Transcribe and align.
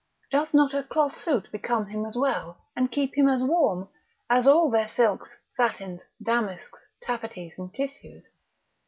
Doth 0.31 0.51
not 0.51 0.73
a 0.73 0.81
cloth 0.81 1.15
suit 1.19 1.47
become 1.51 1.85
him 1.85 2.07
as 2.07 2.15
well, 2.17 2.57
and 2.75 2.91
keep 2.91 3.15
him 3.15 3.29
as 3.29 3.43
warm, 3.43 3.87
as 4.31 4.47
all 4.47 4.71
their 4.71 4.87
silks, 4.87 5.37
satins, 5.55 6.01
damasks, 6.19 6.87
taffeties 7.03 7.59
and 7.59 7.71
tissues? 7.71 8.25